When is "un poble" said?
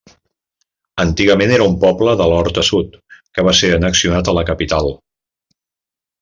1.71-2.15